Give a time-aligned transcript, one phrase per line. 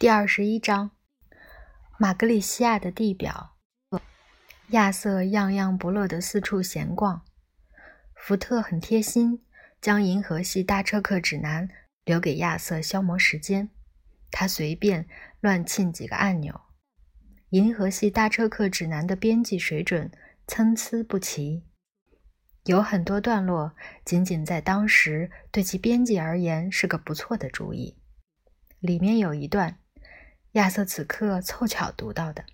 [0.00, 0.92] 第二十一章，
[1.98, 3.58] 马格里西亚的地表。
[4.68, 7.22] 亚瑟样样不乐地四处闲逛。
[8.14, 9.44] 福特很贴心，
[9.78, 11.68] 将银河系大车客指南
[12.06, 13.68] 留给亚瑟消磨时间。
[14.30, 15.06] 他随便
[15.40, 16.58] 乱沁几个按钮。
[17.50, 20.10] 银河系大车客指南的编辑水准
[20.46, 21.66] 参差不齐，
[22.64, 23.76] 有很多段落
[24.06, 27.98] 仅仅在当时对其编辑而言是个不错的主意。
[28.78, 29.76] 里面有一段。
[30.52, 32.44] 亚瑟此刻凑巧读到的，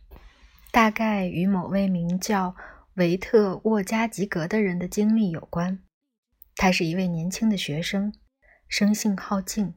[0.71, 2.55] 大概与某位名叫
[2.95, 5.79] 维特沃加吉格的人的经历有关。
[6.57, 8.13] 他是一位年轻的学生，
[8.69, 9.73] 生性好静，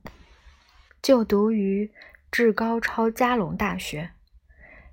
[1.02, 1.94] 就读于
[2.30, 4.12] 至高超加隆大学，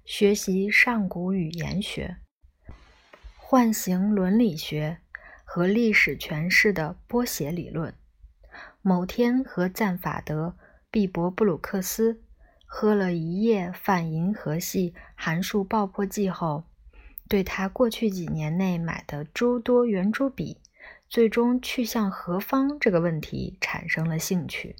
[0.04, 2.18] 学习上古语言学、
[3.36, 4.98] 唤醒伦理学
[5.44, 7.92] 和历史诠释的波写理论。
[8.82, 10.56] 某天和赞法德·
[10.92, 12.22] 毕博布鲁克斯。
[12.66, 16.64] 喝了一夜泛银河系函数爆破剂后，
[17.28, 20.58] 对他过去几年内买的诸多圆珠笔
[21.08, 24.76] 最终去向何方这个问题产生了兴趣。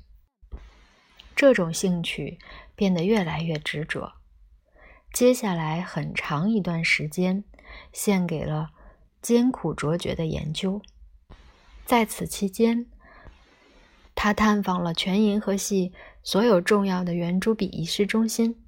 [1.35, 2.39] 这种兴趣
[2.75, 4.15] 变得越来越执着。
[5.13, 7.45] 接下来很长一段时间
[7.93, 8.71] 献给了
[9.23, 10.83] 艰苦卓绝的研究。
[11.85, 12.87] 在此期间，
[14.17, 15.93] 他探访了全银河系。
[16.25, 18.61] 所有重要的圆珠笔仪式中心，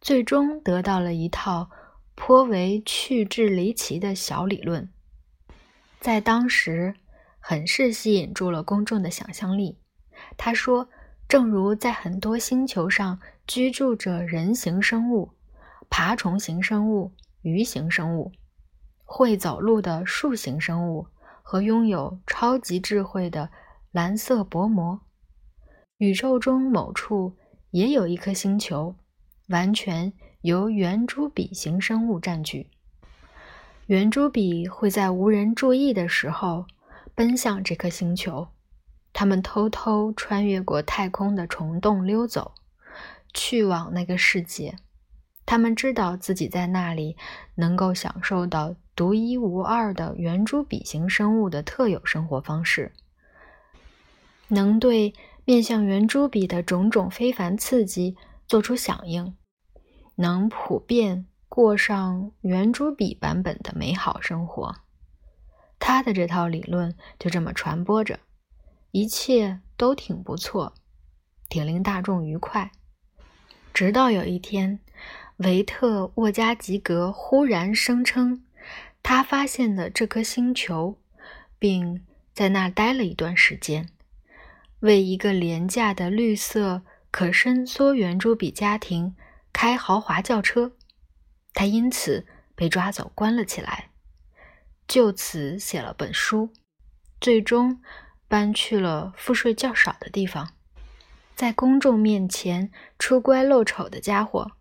[0.00, 1.70] 最终得到了一套
[2.16, 4.88] 颇为趣致离奇的小理论，
[6.00, 6.96] 在当时
[7.38, 9.78] 很是吸引住了公众的想象力。
[10.36, 10.88] 他说
[11.28, 15.30] ：“正如在很多星球上居住着人形生物、
[15.88, 18.32] 爬虫型生物、鱼形生物、
[19.04, 21.06] 会走路的树形生物
[21.44, 23.48] 和拥有超级智慧的
[23.90, 25.00] 蓝色薄膜。”
[25.98, 27.36] 宇宙中某处
[27.70, 28.94] 也有一颗星球，
[29.48, 32.70] 完全由圆珠笔型生物占据。
[33.86, 36.66] 圆珠笔会在无人注意的时候
[37.14, 38.48] 奔向这颗星球，
[39.12, 42.52] 它们偷偷穿越过太空的虫洞溜走，
[43.34, 44.76] 去往那个世界。
[45.44, 47.16] 他们知道自己在那里
[47.54, 52.92] 能够享受到独一无二的圆珠笔型生物的特有生活方式，
[54.48, 55.14] 能对。
[55.44, 59.34] 面向圆珠笔的种种非凡刺激做出响应，
[60.16, 64.76] 能普遍过上圆珠笔版本的美好生活。
[65.78, 68.20] 他的这套理论就这么传播着，
[68.90, 70.74] 一切都挺不错，
[71.48, 72.70] 挺令大众愉快。
[73.72, 74.80] 直到有一天，
[75.38, 78.44] 维特沃加吉格忽然声称，
[79.02, 80.98] 他发现了这颗星球，
[81.58, 82.04] 并
[82.34, 83.88] 在那待了一段时间。
[84.80, 89.16] 为一个廉价的绿色可伸缩圆珠笔家庭
[89.52, 90.72] 开豪华轿车，
[91.52, 93.90] 他因此被抓走关了起来，
[94.86, 96.52] 就此写了本书，
[97.20, 97.80] 最终
[98.28, 100.50] 搬去了赋税较少的地方。
[101.34, 104.52] 在公众面前出乖露丑的家伙，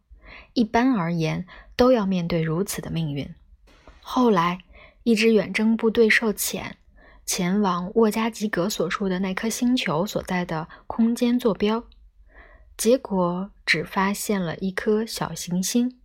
[0.53, 1.45] 一般而言
[1.75, 3.33] 都要面对如此的命运。
[4.01, 4.59] 后来，
[5.03, 6.73] 一支远征部队受遣。
[7.27, 11.83] 前往沃加吉格所述的那颗星球所在的空间坐标，
[12.77, 15.99] 结果只发现了一颗小行星，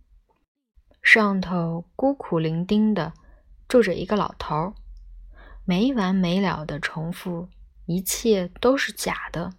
[1.01, 3.13] 上头孤苦伶仃的
[3.69, 4.75] 住着一个老头，
[5.63, 7.47] 没完没了的重复
[7.85, 9.53] 一切都是假的。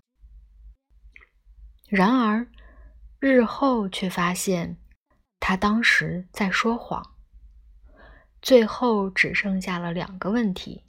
[1.89, 2.47] 然而
[3.19, 4.77] 日后却发现
[5.41, 7.15] 他当时在说谎。
[8.43, 10.84] 最后只剩下了两个问题。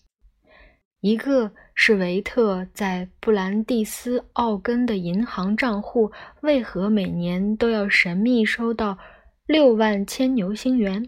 [1.06, 6.12] 一个是维特在布兰蒂斯奥根的银行账户
[6.42, 8.98] 为何每年都要神秘收到
[9.46, 11.08] 六万千牛星元，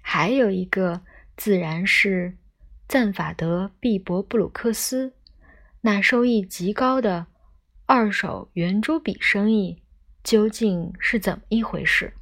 [0.00, 1.00] 还有一个
[1.36, 2.38] 自然是
[2.86, 5.12] 赞法德·毕博布鲁克斯
[5.80, 7.26] 那收益极高的
[7.86, 9.82] 二手圆珠笔生意
[10.22, 12.12] 究竟是怎么一回事？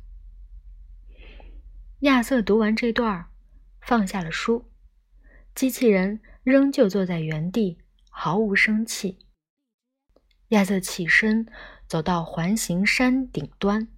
[2.01, 3.27] 亚瑟读完这段，
[3.83, 4.65] 放下了书，
[5.55, 6.21] 机器人。
[6.51, 7.77] 仍旧坐在原地，
[8.09, 9.19] 毫无生气。
[10.49, 11.47] 亚瑟起身
[11.87, 13.89] 走到环形山顶端。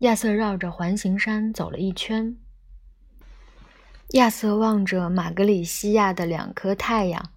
[0.00, 2.36] 亚瑟绕着环形山走了一圈。
[4.10, 7.32] 亚瑟望着马格里西亚的两颗太阳，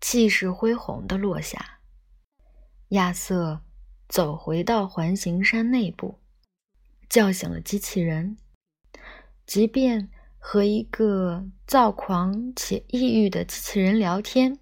[0.00, 1.80] 气势恢宏地落下。
[2.90, 3.62] 亚瑟
[4.08, 6.20] 走回到环形山内部，
[7.08, 8.36] 叫醒了机器人，
[9.44, 10.08] 即便。
[10.38, 14.58] 和一个躁狂且抑郁的机器人聊天，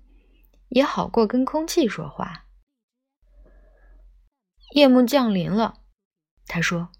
[0.69, 2.47] 也好过跟空气说话。
[4.73, 5.83] 夜幕降临了，
[6.47, 6.91] 他说：“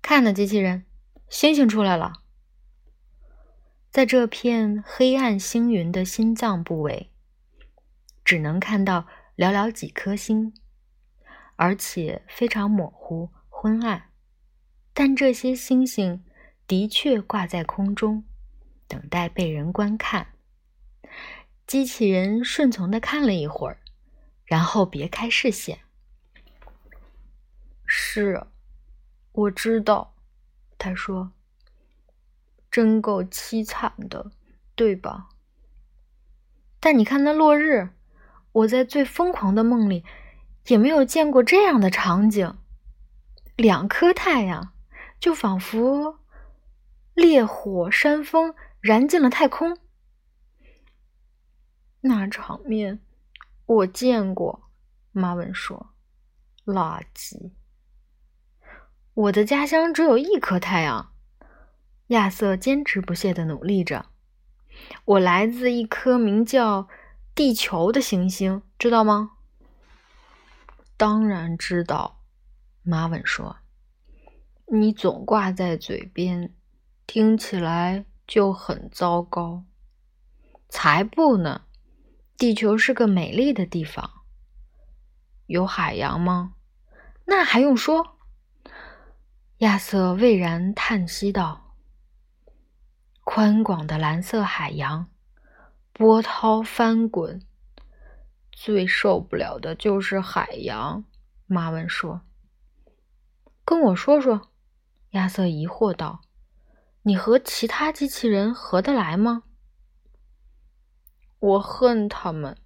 [0.00, 0.86] 看呐，机器人，
[1.28, 2.22] 星星出来了。”
[3.92, 7.12] 在这片黑暗星云的心脏部位，
[8.24, 9.06] 只能看到
[9.36, 10.54] 寥寥几颗星，
[11.56, 14.10] 而且非常模糊昏暗。
[14.92, 16.24] 但这些星星
[16.66, 18.24] 的确挂在空中，
[18.88, 20.28] 等待被人观看。
[21.66, 23.78] 机器人顺从的看了一会儿，
[24.44, 25.80] 然后别开视线。
[27.86, 28.46] 是，
[29.32, 30.14] 我知道，
[30.78, 31.32] 他说。
[32.70, 34.32] 真够凄惨的，
[34.74, 35.28] 对吧？
[36.80, 37.90] 但你看那落日，
[38.50, 40.04] 我在最疯狂的梦里
[40.66, 42.58] 也没有见过这样的场景。
[43.54, 44.72] 两颗太阳，
[45.20, 46.18] 就仿佛
[47.14, 49.78] 烈火山峰燃尽了太空。
[52.00, 53.00] 那场面
[53.64, 54.70] 我见过，
[55.12, 55.94] 马文说
[56.66, 57.52] ：“垃圾。”
[59.14, 61.12] 我的家乡只有一颗太阳。
[62.08, 64.06] 亚瑟坚持不懈地努力着。
[65.04, 66.88] 我来自一颗名叫
[67.34, 69.30] 地球的行星，知道吗？
[70.96, 72.20] 当然知道，
[72.82, 73.56] 马文说。
[74.66, 76.54] 你总挂在嘴边，
[77.06, 79.64] 听起来就很糟糕。
[80.68, 81.62] 才不呢！
[82.36, 84.10] 地球是个美丽的地方。
[85.46, 86.54] 有海洋吗？
[87.26, 88.18] 那还用说？
[89.58, 91.76] 亚瑟巍然叹息道。
[93.22, 95.06] 宽广的蓝色海洋，
[95.92, 97.40] 波涛翻滚。
[98.50, 101.04] 最受不了的就是海洋，
[101.46, 102.22] 马文说。
[103.64, 104.50] 跟我说说，
[105.10, 106.20] 亚瑟疑惑道
[107.04, 109.44] ：“你和其他机器人合得来吗？”
[111.38, 112.56] 我恨他们，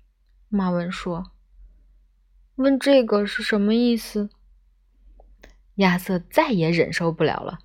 [0.48, 1.32] 马文说。
[2.54, 4.30] 问这个是什么意思？
[5.76, 7.58] 亚瑟再也忍受不了了，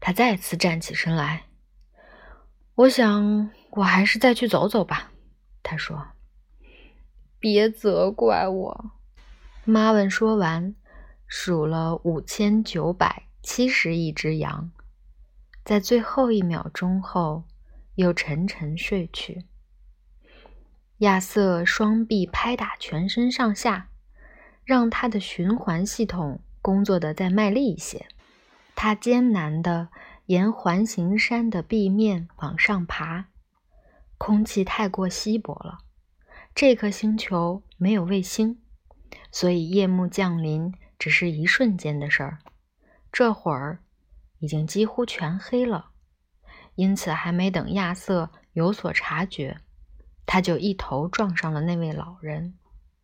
[0.00, 1.46] 他再次站起身来。
[2.74, 5.12] 我想，我还是再去走走吧。”
[5.62, 6.08] 他说。
[7.40, 8.92] “别责怪我。”
[9.64, 10.74] 马文说完，
[11.26, 14.70] 数了五千九百七十亿只羊，
[15.64, 17.44] 在最后一秒钟后，
[17.94, 19.44] 又沉沉睡去。
[20.98, 23.88] 亚瑟双臂拍打全身上下，
[24.64, 28.06] 让他的循环系统工作的再卖力一些。
[28.74, 29.88] 他艰难的。
[30.26, 33.26] 沿环形山的壁面往上爬，
[34.16, 35.80] 空气太过稀薄了。
[36.54, 38.62] 这颗星球没有卫星，
[39.32, 42.38] 所以夜幕降临只是一瞬间的事儿。
[43.10, 43.81] 这会儿
[44.42, 45.90] 已经几乎全黑了，
[46.74, 49.60] 因此还没等亚瑟有所察觉，
[50.26, 52.54] 他就一头撞上了那位老人。